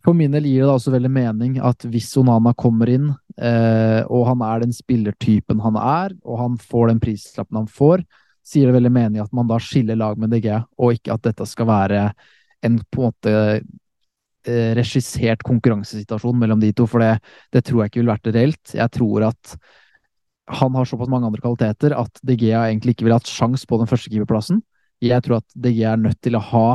for 0.02 0.18
min 0.18 0.34
del 0.34 0.48
gir 0.50 0.66
det 0.66 0.74
også 0.74 0.94
veldig 0.96 1.12
mening 1.14 1.58
at 1.62 1.86
hvis 1.90 2.10
Onana 2.18 2.56
kommer 2.58 2.90
inn, 2.90 3.12
eh, 3.38 4.02
og 4.10 4.26
han 4.32 4.42
er 4.46 4.64
den 4.64 4.74
spillertypen 4.74 5.62
han 5.62 5.78
er, 5.78 6.16
og 6.26 6.40
han 6.42 6.58
får 6.58 6.90
den 6.90 7.02
prislappen 7.04 7.62
han 7.62 7.70
får, 7.70 8.04
sier 8.42 8.70
det 8.70 8.80
veldig 8.80 8.94
mening 8.94 9.22
at 9.22 9.34
man 9.36 9.50
da 9.50 9.60
skiller 9.62 10.00
lag 10.00 10.18
med 10.20 10.34
DG, 10.34 10.50
og 10.82 10.98
ikke 10.98 11.14
at 11.14 11.28
dette 11.30 11.46
skal 11.50 11.70
være 11.70 12.08
en 12.66 12.80
på 12.82 13.04
en 13.04 13.12
måte 13.12 13.36
eh, 13.38 13.62
regissert 14.78 15.44
konkurransesituasjon 15.46 16.40
mellom 16.42 16.62
de 16.64 16.72
to, 16.74 16.88
for 16.90 17.04
det, 17.04 17.12
det, 17.54 17.62
tror 17.68 17.84
jeg 17.84 17.92
ikke 17.92 18.02
ville 18.02 18.16
vært 18.16 18.30
reelt. 18.34 18.74
Jeg 18.74 18.94
tror 18.96 19.28
at 19.28 19.56
han 20.52 20.76
har 20.76 20.88
såpass 20.90 21.12
mange 21.12 21.30
andre 21.30 21.44
kvaliteter 21.44 21.94
at 21.94 22.24
DG 22.26 22.48
egentlig 22.50 22.96
ikke 22.96 23.06
ville 23.06 23.20
hatt 23.20 23.30
sjans 23.30 23.68
på 23.70 23.78
den 23.80 23.90
første 23.92 24.10
keeperplassen. 24.10 24.64
Jeg 25.02 25.22
tror 25.26 25.40
at 25.40 25.54
DG 25.54 25.84
er 25.88 26.02
nødt 26.02 26.20
til 26.26 26.36
å 26.38 26.46
ha 26.52 26.66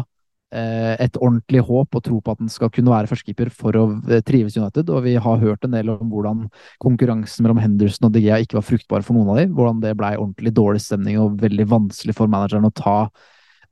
Eh, 0.55 0.95
et 1.03 1.17
ordentlig 1.19 1.59
håp 1.67 1.97
og 1.99 2.03
tro 2.07 2.21
på 2.23 2.33
at 2.33 2.39
han 2.39 2.51
skal 2.53 2.71
kunne 2.71 2.93
være 2.93 3.09
førstekeeper 3.11 3.49
for 3.51 3.77
å 3.77 3.83
eh, 4.07 4.23
trives 4.25 4.55
United. 4.57 4.89
Og 4.95 5.03
vi 5.05 5.17
har 5.19 5.43
hørt 5.43 5.67
en 5.67 5.75
del 5.75 5.91
om 5.91 6.13
hvordan 6.13 6.45
konkurransen 6.83 7.45
mellom 7.45 7.59
Henderson 7.61 8.07
og 8.09 8.15
De 8.15 8.23
Gea 8.23 8.39
ikke 8.45 8.61
var 8.61 8.67
fruktbar 8.69 9.05
for 9.07 9.19
noen 9.19 9.33
av 9.35 9.41
dem. 9.43 9.57
Hvordan 9.57 9.83
det 9.83 9.97
blei 9.99 10.15
ordentlig 10.15 10.55
dårlig 10.55 10.85
stemning 10.85 11.19
og 11.21 11.41
veldig 11.43 11.67
vanskelig 11.73 12.15
for 12.17 12.31
manageren 12.31 12.69
å 12.69 12.75
ta 12.75 12.99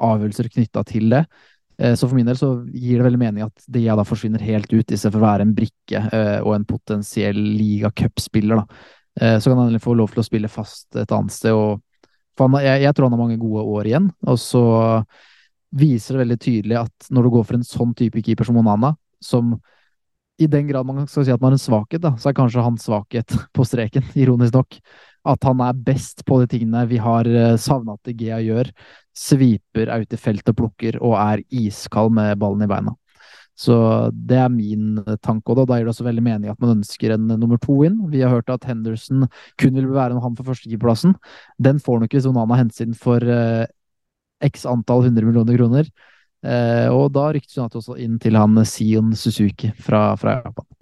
avgjørelser 0.03 0.51
knytta 0.51 0.83
til 0.89 1.15
det. 1.15 1.23
Eh, 1.79 1.95
så 1.99 2.09
for 2.09 2.17
min 2.19 2.29
del 2.29 2.39
så 2.41 2.51
gir 2.71 2.99
det 3.01 3.07
veldig 3.07 3.21
mening 3.21 3.47
at 3.47 3.67
De 3.71 3.85
da 3.89 4.07
forsvinner 4.07 4.43
helt 4.45 4.71
ut, 4.73 4.85
istedenfor 4.85 5.21
å 5.23 5.27
være 5.27 5.47
en 5.47 5.55
brikke 5.57 6.03
og 6.45 6.53
en 6.55 6.67
potensiell 6.69 7.39
ligacupspiller. 7.39 8.63
Så 9.15 9.47
kan 9.47 9.61
han 9.61 9.79
få 9.79 9.93
lov 9.95 10.11
til 10.11 10.25
å 10.25 10.27
spille 10.27 10.51
fast 10.51 10.97
et 10.99 11.13
annet 11.15 11.31
sted. 11.31 11.55
og 11.55 11.79
jeg, 12.59 12.81
jeg 12.83 12.95
tror 12.95 13.07
han 13.07 13.15
har 13.15 13.21
mange 13.21 13.39
gode 13.39 13.63
år 13.63 13.87
igjen. 13.87 14.09
og 14.27 14.39
så 14.43 14.65
viser 15.75 16.15
det 16.15 16.23
veldig 16.25 16.41
tydelig 16.41 16.77
at 16.85 17.09
når 17.11 17.27
du 17.27 17.31
går 17.35 17.47
for 17.49 17.59
en 17.59 17.67
sånn 17.67 17.95
type 17.99 18.23
keeper 18.23 18.47
som 18.47 18.59
Onana, 18.61 18.95
som 19.23 19.57
i 20.39 20.47
den 20.51 20.67
grad 20.67 20.87
man 20.87 21.07
skal 21.07 21.27
si 21.27 21.35
at 21.35 21.43
man 21.43 21.53
har 21.53 21.59
en 21.59 21.63
svakhet, 21.63 22.03
da, 22.03 22.15
så 22.19 22.31
er 22.31 22.37
kanskje 22.39 22.65
hans 22.65 22.87
svakhet 22.87 23.35
på 23.55 23.67
streken, 23.67 24.07
ironisk 24.23 24.55
nok, 24.55 24.79
at 25.25 25.47
han 25.49 25.63
er 25.65 25.79
best 25.87 26.25
på 26.29 26.41
de 26.43 26.51
tingene 26.53 26.85
vi 26.91 26.99
har 27.01 27.29
eh, 27.29 27.57
savna 27.61 27.97
at 27.97 28.13
Gea 28.13 28.41
gjør. 28.45 28.71
Sviper 29.15 29.93
ut 29.95 30.13
i 30.13 30.21
feltet 30.21 30.53
og 30.53 30.59
plukker, 30.59 30.99
og 31.01 31.17
er 31.21 31.45
iskald 31.55 32.13
med 32.17 32.37
ballen 32.41 32.67
i 32.67 32.71
beina. 32.71 32.95
Så 33.55 33.77
det 34.11 34.39
er 34.43 34.51
min 34.51 34.99
tanke, 35.23 35.53
og 35.53 35.61
da 35.63 35.79
gir 35.79 35.87
det 35.87 35.93
også 35.93 36.07
veldig 36.09 36.25
mening 36.27 36.51
at 36.51 36.59
man 36.63 36.81
ønsker 36.81 37.15
en 37.15 37.29
nummer 37.31 37.61
to 37.63 37.77
inn. 37.87 38.01
Vi 38.11 38.25
har 38.25 38.33
hørt 38.35 38.51
at 38.51 38.67
Henderson 38.67 39.29
kun 39.63 39.79
vil 39.79 39.93
være 39.95 40.19
han 40.19 40.35
for 40.35 40.51
førstekeeperplassen. 40.51 41.15
Den 41.63 41.79
får 41.83 42.03
nok 42.03 42.17
hvis 42.17 42.27
Onana 42.27 42.59
hentes 42.59 42.83
inn 42.83 42.99
for 42.99 43.23
eh, 43.23 43.65
x 44.45 44.67
antall 44.67 45.07
hundre 45.07 45.29
millioner 45.29 45.57
kroner. 45.61 45.91
Eh, 46.45 46.89
og 46.93 47.13
da 47.15 47.31
ryktes 47.33 47.57
hun 47.57 47.71
også 47.71 47.97
inn 48.03 48.19
til 48.21 48.37
han 48.37 48.59
Sion 48.69 49.15
Suzuki 49.17 49.71
fra, 49.79 50.11
fra 50.21 50.41
Japan. 50.43 50.74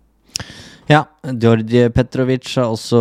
Ja, 0.90 1.04
Djordje 1.22 1.90
Petrovic 1.94 2.48
har 2.58 2.72
også 2.72 3.00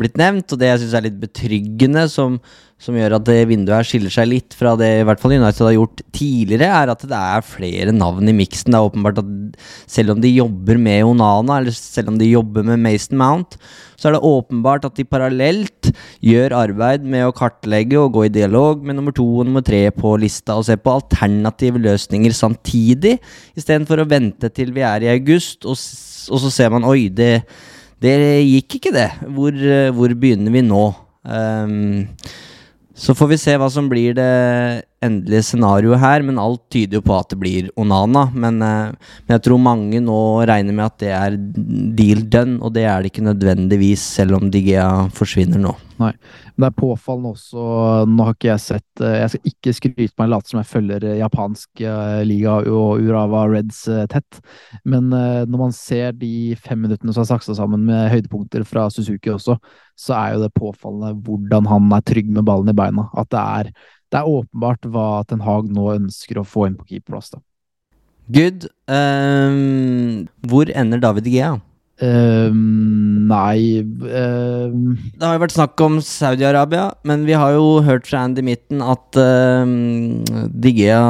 blitt 0.00 0.18
nevnt, 0.20 0.52
og 0.52 0.60
det 0.60 0.68
jeg 0.68 0.82
syns 0.82 0.96
er 0.98 1.06
litt 1.06 1.20
betryggende, 1.22 2.04
som, 2.12 2.36
som, 2.78 2.94
gjør 2.94 3.16
at 3.16 3.26
det 3.26 3.48
vinduet 3.50 3.74
her 3.74 3.86
skiller 3.86 4.12
seg 4.14 4.28
litt 4.30 4.54
fra 4.54 4.76
det 4.78 4.88
i 5.00 5.04
hvert 5.06 5.18
fall 5.18 5.34
United 5.34 5.66
har 5.66 5.74
gjort 5.74 6.02
tidligere, 6.14 6.68
er 6.70 6.92
at 6.92 7.02
det 7.10 7.18
er 7.18 7.44
flere 7.46 7.94
navn 7.94 8.30
i 8.30 8.34
miksen. 8.36 8.70
Det 8.70 8.78
er 8.78 8.86
åpenbart 8.86 9.18
at 9.24 9.58
selv 9.90 10.14
om 10.14 10.22
de 10.22 10.30
jobber 10.30 10.78
med 10.78 11.06
Onana, 11.08 11.58
eller 11.58 11.74
selv 11.74 12.12
om 12.12 12.20
de 12.20 12.30
jobber 12.30 12.66
med 12.68 12.78
Mason 12.84 13.18
Mount, 13.18 13.58
så 13.98 14.08
er 14.08 14.14
det 14.14 14.28
åpenbart 14.28 14.86
at 14.86 14.94
de 14.94 15.06
parallelt 15.08 15.90
gjør 16.22 16.54
arbeid 16.60 17.02
med 17.02 17.26
å 17.26 17.34
kartlegge 17.34 17.98
og 17.98 18.12
gå 18.14 18.28
i 18.28 18.34
dialog 18.36 18.84
med 18.86 18.98
nummer 18.98 19.14
to 19.16 19.26
og 19.40 19.48
nummer 19.48 19.64
tre 19.66 19.88
på 19.94 20.14
lista, 20.22 20.54
og 20.54 20.68
se 20.68 20.78
på 20.78 20.94
alternative 20.94 21.82
løsninger 21.82 22.36
samtidig, 22.36 23.16
istedenfor 23.58 24.04
å 24.04 24.10
vente 24.10 24.52
til 24.54 24.70
vi 24.76 24.86
er 24.86 25.02
i 25.02 25.10
august, 25.16 25.66
og, 25.66 25.74
og 25.74 26.44
så 26.44 26.54
ser 26.54 26.70
man 26.74 26.86
oi, 26.86 27.08
det, 27.10 27.40
det 27.98 28.14
gikk 28.46 28.78
ikke, 28.78 28.94
det. 28.94 29.08
Hvor, 29.34 29.64
hvor 29.98 30.14
begynner 30.14 30.54
vi 30.54 30.62
nå? 30.62 30.84
Um, 31.28 32.06
så 32.98 33.14
får 33.14 33.30
vi 33.32 33.38
se 33.40 33.54
hva 33.58 33.68
som 33.70 33.88
blir 33.90 34.16
det 34.18 34.30
endelige 35.04 35.44
scenarioet 35.46 36.00
her, 36.02 36.24
men 36.26 36.40
alt 36.42 36.64
tyder 36.72 36.98
jo 36.98 37.04
på 37.06 37.14
at 37.14 37.30
det 37.32 37.38
blir 37.40 37.70
Onana. 37.78 38.26
Men, 38.34 38.60
eh, 38.62 38.90
men, 38.90 39.34
jeg 39.36 39.44
tror 39.46 39.60
mange 39.62 40.00
nå 40.02 40.18
regner 40.48 40.74
med 40.74 40.86
at 40.86 40.98
det 41.02 41.12
er 41.14 41.36
deal 41.98 42.24
done, 42.30 42.58
og 42.62 42.74
det 42.74 42.86
er 42.88 43.02
det 43.02 43.12
ikke 43.12 43.28
nødvendigvis, 43.28 44.02
selv 44.18 44.38
om 44.38 44.50
Digea 44.50 45.08
forsvinner 45.14 45.62
nå. 45.62 45.74
Nei, 45.98 46.12
men 46.54 46.62
det 46.62 46.68
er 46.68 46.74
påfallende 46.78 47.32
også 47.34 47.62
Nå 48.06 48.22
har 48.22 48.36
ikke 48.36 48.46
jeg 48.52 48.62
sett 48.62 49.00
eh, 49.02 49.16
Jeg 49.16 49.30
skal 49.32 49.48
ikke 49.50 49.72
skryte 49.74 50.20
meg 50.22 50.28
late 50.30 50.46
som 50.46 50.60
jeg 50.60 50.68
følger 50.70 51.06
eh, 51.08 51.16
japansk 51.18 51.82
liga 52.22 52.52
og 52.70 53.02
Urava 53.02 53.40
Reds 53.50 53.80
tett, 54.12 54.38
men 54.86 55.08
når 55.10 55.58
man 55.58 55.74
ser 55.74 56.14
de 56.14 56.54
fem 56.62 56.84
minuttene 56.84 57.10
som 57.14 57.24
er 57.24 57.30
saksa 57.32 57.56
sammen 57.58 57.82
med 57.88 58.12
høydepunkter 58.12 58.62
fra 58.68 58.86
Suzuki 58.94 59.32
også, 59.32 59.58
så 59.98 60.14
er 60.14 60.36
jo 60.36 60.44
det 60.44 60.54
påfallende 60.54 61.16
hvordan 61.26 61.66
han 61.66 61.90
er 61.96 62.06
trygg 62.06 62.30
med 62.30 62.46
ballen 62.46 62.70
i 62.70 62.76
beina. 62.78 63.08
At 63.18 63.30
det 63.34 63.42
er 63.42 63.72
det 64.12 64.20
er 64.20 64.28
åpenbart 64.28 64.88
hva 64.88 65.22
Ten 65.28 65.44
Hag 65.44 65.70
nå 65.72 65.90
ønsker 65.94 66.40
å 66.40 66.46
få 66.46 66.68
inn 66.68 66.78
på 66.78 66.88
keeperplass. 66.88 67.34
Good. 68.28 68.68
Um, 68.88 70.28
hvor 70.48 70.68
ender 70.68 71.00
David 71.00 71.28
Gea? 71.32 71.56
Um, 71.98 73.26
nei 73.26 73.82
um... 73.82 74.92
Det 75.18 75.24
har 75.24 75.34
jo 75.34 75.42
vært 75.42 75.54
snakk 75.56 75.82
om 75.82 75.96
Saudi-Arabia, 76.04 76.92
men 77.08 77.24
vi 77.26 77.34
har 77.34 77.56
jo 77.56 77.80
hørt 77.82 78.06
fra 78.06 78.22
Andy 78.28 78.44
Mitten 78.46 78.84
at 78.84 79.18
um, 79.18 80.22
Digea 80.54 81.00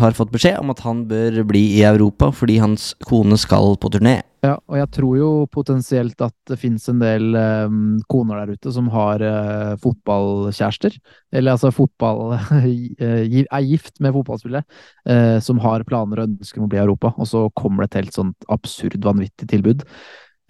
har 0.00 0.16
fått 0.16 0.32
beskjed 0.32 0.56
om 0.62 0.72
at 0.72 0.80
han 0.86 1.04
bør 1.10 1.42
bli 1.50 1.66
i 1.76 1.84
Europa 1.84 2.30
fordi 2.32 2.62
hans 2.62 2.92
kone 3.04 3.36
skal 3.40 3.76
på 3.76 3.92
turné. 3.92 4.22
Ja, 4.42 4.56
og 4.66 4.74
jeg 4.74 4.88
tror 4.90 5.12
jo 5.14 5.26
potensielt 5.54 6.22
at 6.24 6.34
det 6.50 6.56
finnes 6.58 6.88
en 6.90 6.98
del 6.98 7.36
um, 7.38 8.00
koner 8.10 8.40
der 8.40 8.56
ute 8.56 8.72
som 8.74 8.88
har 8.90 9.22
uh, 9.22 9.74
fotballkjærester. 9.78 10.96
Eller 11.30 11.54
altså 11.54 11.70
fotball 11.70 12.34
Er 12.98 13.62
gift 13.62 14.00
med 14.02 14.10
fotballspillere. 14.16 14.66
Uh, 15.06 15.38
som 15.38 15.62
har 15.62 15.84
planer 15.86 16.24
og 16.24 16.32
ønsker 16.32 16.58
om 16.58 16.66
å 16.66 16.72
bli 16.72 16.80
i 16.80 16.82
Europa. 16.82 17.12
Og 17.22 17.28
så 17.30 17.44
kommer 17.54 17.84
det 17.84 17.92
et 17.92 18.00
helt 18.00 18.18
sånt 18.18 18.48
absurd, 18.50 18.98
vanvittig 19.06 19.46
tilbud. 19.52 19.86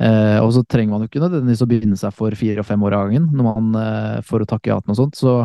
Uh, 0.00 0.40
og 0.40 0.54
så 0.56 0.64
trenger 0.64 0.94
man 0.94 1.04
jo 1.04 1.10
ikke 1.10 1.22
nødvendigvis 1.26 1.66
å 1.66 1.68
binde 1.74 2.00
seg 2.00 2.16
for 2.16 2.38
fire 2.40 2.64
og 2.64 2.70
fem 2.70 2.88
år 2.88 2.96
av 2.96 3.04
gangen 3.10 3.28
når 3.28 3.50
man, 3.50 3.78
får 4.24 4.46
å 4.46 4.48
takke 4.54 4.72
ja 4.72 4.78
til 4.80 4.94
noe 4.94 5.00
sånt. 5.02 5.20
Så 5.20 5.36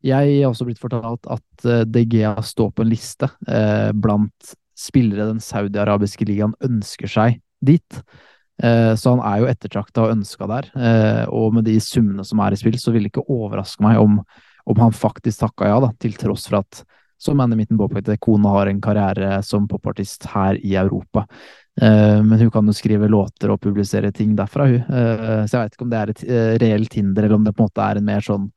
jeg 0.00 0.40
har 0.40 0.48
også 0.48 0.70
blitt 0.70 0.80
fortalt 0.80 1.28
at 1.28 1.68
DGA 1.92 2.32
står 2.48 2.72
på 2.72 2.88
en 2.88 2.92
liste 2.96 3.28
blant 3.92 4.56
spillere 4.80 5.28
den 5.34 5.44
saudi-arabiske 5.44 6.24
ligaen 6.24 6.56
ønsker 6.64 7.12
seg 7.12 7.36
dit. 7.60 8.02
Eh, 8.62 8.94
så 8.96 9.14
han 9.14 9.22
er 9.24 9.40
jo 9.40 9.50
ettertrakta 9.50 10.04
og 10.04 10.14
ønska 10.16 10.48
der. 10.50 10.70
Eh, 10.76 11.24
og 11.32 11.56
med 11.56 11.66
de 11.68 11.78
summene 11.82 12.24
som 12.26 12.42
er 12.44 12.54
i 12.54 12.60
spill, 12.60 12.78
så 12.80 12.92
vil 12.92 13.06
det 13.06 13.14
ikke 13.14 13.28
overraske 13.32 13.84
meg 13.84 14.00
om, 14.00 14.20
om 14.68 14.82
han 14.82 14.96
faktisk 14.96 15.44
takka 15.44 15.70
ja, 15.70 15.78
da, 15.86 15.92
til 16.00 16.16
tross 16.20 16.48
for 16.50 16.60
at, 16.60 16.82
som 17.20 17.40
Andy 17.40 17.58
Mitten 17.58 17.80
påpekte, 17.80 18.18
kona 18.20 18.52
har 18.56 18.70
en 18.70 18.80
karriere 18.84 19.40
som 19.44 19.68
popartist 19.68 20.28
her 20.32 20.60
i 20.60 20.76
Europa. 20.80 21.26
Eh, 21.80 22.20
men 22.24 22.36
hun 22.40 22.52
kan 22.52 22.68
jo 22.68 22.76
skrive 22.76 23.08
låter 23.08 23.52
og 23.52 23.60
publisere 23.64 24.12
ting 24.12 24.34
derfra, 24.36 24.68
hun. 24.68 24.80
Så 25.48 25.56
jeg 25.56 25.68
vet 25.68 25.76
ikke 25.76 25.86
om 25.86 25.92
det 25.92 26.00
er 26.00 26.14
et 26.14 26.24
reelt 26.62 26.96
hinder, 26.96 27.24
eller 27.24 27.38
om 27.38 27.46
det 27.46 27.56
på 27.56 27.64
en 27.64 27.70
måte 27.70 27.86
er 27.86 28.00
en 28.00 28.08
mer 28.08 28.24
sånn 28.24 28.50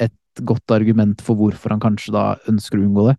et 0.00 0.44
godt 0.46 0.72
argument 0.72 1.20
for 1.20 1.36
hvorfor 1.36 1.74
han 1.74 1.82
kanskje 1.82 2.14
da 2.14 2.26
ønsker 2.48 2.78
å 2.78 2.86
unngå 2.86 3.10
det. 3.10 3.16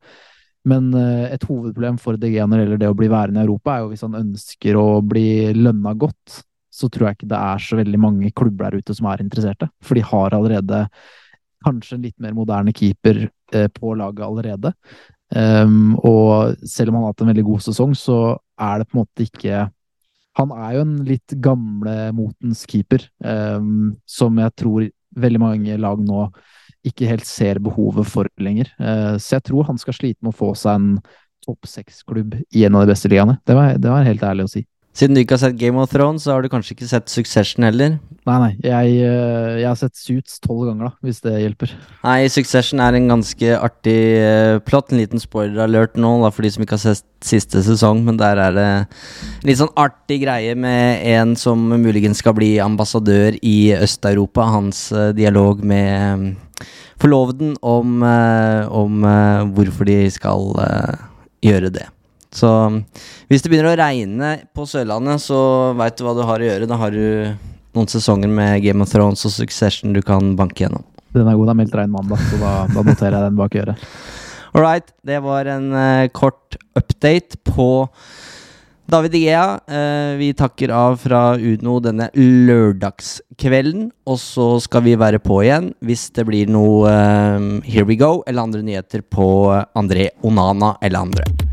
Men 0.69 0.93
eh, 0.95 1.33
et 1.35 1.43
hovedproblem 1.47 1.99
for 2.01 2.19
DG 2.19 2.37
når 2.39 2.55
det 2.55 2.63
gjelder 2.63 2.81
det 2.85 2.91
å 2.91 2.97
bli 2.97 3.11
værende 3.11 3.41
i 3.41 3.47
Europa, 3.47 3.75
er 3.75 3.83
jo 3.83 3.91
hvis 3.91 4.05
han 4.05 4.19
ønsker 4.21 4.79
å 4.79 4.87
bli 5.05 5.27
lønna 5.57 5.95
godt. 5.99 6.43
så 6.73 6.87
tror 6.89 7.05
jeg 7.05 7.19
ikke 7.19 7.27
det 7.29 7.37
er 7.37 7.59
så 7.61 7.77
veldig 7.77 7.97
mange 8.01 8.29
klubber 8.33 8.65
der 8.65 8.81
ute 8.81 8.95
som 8.97 9.05
er 9.05 9.21
interesserte. 9.21 9.67
For 9.85 9.93
de 9.93 10.01
har 10.09 10.33
allerede 10.33 10.87
kanskje 11.63 11.99
en 11.99 12.07
litt 12.07 12.15
mer 12.23 12.33
moderne 12.33 12.73
keeper 12.73 13.27
eh, 13.53 13.67
på 13.69 13.93
laget 13.99 14.23
allerede. 14.25 14.73
Um, 15.33 15.93
og 16.01 16.57
selv 16.67 16.91
om 16.91 16.97
han 16.97 17.05
har 17.05 17.13
hatt 17.13 17.21
en 17.25 17.29
veldig 17.31 17.45
god 17.45 17.61
sesong, 17.65 17.93
så 17.97 18.17
er 18.61 18.81
det 18.81 18.89
på 18.89 18.97
en 18.97 19.01
måte 19.01 19.25
ikke 19.25 19.63
Han 20.37 20.51
er 20.53 20.73
jo 20.73 20.81
en 20.81 20.93
litt 21.05 21.33
gamlemotens 21.45 22.63
keeper, 22.69 23.03
um, 23.21 23.93
som 24.09 24.37
jeg 24.41 24.53
tror 24.57 24.87
veldig 25.13 25.41
mange 25.41 25.77
lag 25.77 25.99
nå 26.01 26.23
ikke 26.87 27.09
helt 27.09 27.27
ser 27.27 27.61
behovet 27.63 28.09
for 28.09 28.29
lenger. 28.43 28.71
Uh, 28.79 29.15
så 29.21 29.37
jeg 29.37 29.47
tror 29.49 29.69
han 29.69 29.79
skal 29.81 29.97
slite 29.97 30.19
med 30.21 30.33
å 30.33 30.39
få 30.39 30.53
seg 30.59 30.79
en 30.79 30.89
topp 31.43 31.67
seks-klubb 31.67 32.37
i 32.55 32.63
en 32.67 32.77
av 32.77 32.85
de 32.85 32.93
beste 32.93 33.11
ligaene. 33.11 33.39
Det 33.47 33.57
var, 33.57 33.75
det 33.79 33.91
var 33.91 34.07
helt 34.07 34.23
ærlig 34.23 34.47
å 34.47 34.53
si. 34.53 34.63
Siden 34.93 35.17
du 35.17 35.23
ikke 35.23 35.33
har 35.33 35.41
sett 35.41 35.57
Game 35.57 35.81
of 35.81 35.89
Thrones, 35.89 36.21
så 36.21 36.35
har 36.35 36.43
du 36.45 36.51
kanskje 36.53 36.75
ikke 36.75 36.85
sett 36.85 37.09
Succession 37.09 37.65
heller? 37.65 37.95
Nei, 38.29 38.35
nei. 38.43 38.49
Jeg, 38.61 38.91
eh, 39.01 39.55
jeg 39.63 39.65
har 39.65 39.79
sett 39.79 39.97
Suits 39.97 40.37
tolv 40.43 40.67
ganger, 40.67 40.91
da, 40.91 41.07
hvis 41.07 41.23
det 41.25 41.33
hjelper. 41.41 41.73
Nei, 42.03 42.19
Succession 42.29 42.83
er 42.83 42.93
en 42.99 43.09
ganske 43.09 43.55
artig 43.57 43.97
uh, 44.21 44.59
plott. 44.61 44.93
En 44.93 45.01
liten 45.01 45.21
spoiler-alert 45.21 45.97
nå 45.97 46.13
da, 46.21 46.29
for 46.29 46.45
de 46.45 46.53
som 46.53 46.65
ikke 46.65 46.77
har 46.77 46.83
sett 46.83 47.09
siste 47.25 47.63
sesong, 47.65 48.03
men 48.05 48.21
der 48.21 48.37
er 48.43 48.53
det 48.53 48.67
en 48.69 49.49
litt 49.49 49.57
sånn 49.63 49.73
artig 49.79 50.19
greie 50.27 50.53
med 50.59 51.01
en 51.15 51.33
som 51.39 51.65
muligens 51.73 52.21
skal 52.21 52.37
bli 52.37 52.53
ambassadør 52.61 53.39
i 53.41 53.73
Øst-Europa. 53.73 54.45
Hans 54.53 54.85
dialog 55.17 55.65
med 55.65 56.35
forloveden 57.01 57.55
om, 57.61 58.03
om 58.03 59.05
hvorfor 59.55 59.89
de 59.89 59.97
skal 60.13 60.53
gjøre 61.43 61.71
det. 61.73 61.87
Så 62.33 62.49
hvis 63.29 63.43
det 63.43 63.51
begynner 63.51 63.73
å 63.73 63.79
regne 63.79 64.31
på 64.55 64.65
Sørlandet, 64.69 65.21
så 65.21 65.73
veit 65.77 65.97
du 65.97 66.05
hva 66.05 66.15
du 66.17 66.23
har 66.25 66.41
å 66.41 66.47
gjøre. 66.47 66.69
Da 66.69 66.79
har 66.81 66.95
du 66.95 67.35
noen 67.73 67.89
sesonger 67.89 68.31
med 68.31 68.61
Game 68.65 68.85
of 68.85 68.91
Thrones 68.91 69.23
og 69.27 69.33
Succession 69.35 69.93
du 69.93 70.01
kan 70.05 70.33
banke 70.39 70.65
gjennom. 70.65 70.85
Den 71.13 71.29
er 71.29 71.37
god. 71.37 71.49
Det 71.49 71.53
er 71.53 71.59
meldt 71.61 71.77
regn 71.77 71.93
mandag, 71.93 72.21
så 72.29 72.41
da, 72.41 72.51
da, 72.73 72.83
noterer 72.85 73.17
jeg 73.17 73.27
den 73.27 73.39
bak 73.39 73.57
øret. 73.61 73.89
All 74.53 74.65
right. 74.65 74.93
Det 75.05 75.19
var 75.25 75.49
en 75.49 75.69
uh, 75.73 76.09
kort 76.13 76.57
update 76.77 77.39
på 77.45 77.69
David 78.85 79.15
Igea. 79.15 79.59
eh, 79.67 80.15
vi 80.17 80.33
takker 80.33 80.69
av 80.69 80.97
fra 80.97 81.35
Uno 81.35 81.79
denne 81.79 82.09
lørdagskvelden. 82.13 83.91
Og 84.05 84.19
så 84.19 84.59
skal 84.59 84.83
vi 84.83 84.97
være 84.99 85.21
på 85.23 85.39
igjen 85.43 85.71
hvis 85.83 86.09
det 86.13 86.27
blir 86.27 86.51
noe 86.51 86.91
eh, 86.91 87.49
Here 87.63 87.87
We 87.87 87.95
Go 87.95 88.21
eller 88.27 88.43
andre 88.43 88.61
nyheter 88.61 89.01
på 89.01 89.27
André 89.75 90.09
Onana 90.21 90.75
eller 90.81 91.07
andre. 91.07 91.52